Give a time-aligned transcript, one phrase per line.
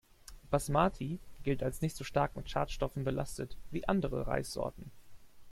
[0.49, 4.89] Basmati gilt als nicht so stark mit Schadstoffen belastet wie andere Reissorten.